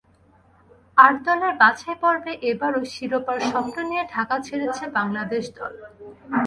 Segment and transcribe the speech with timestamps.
[0.97, 5.73] আট দলের বাছাইপর্বে এবারও শিরোপার স্বপ্ন নিয়ে ঢাকা ছেড়েছে বাংলাদেশ দল।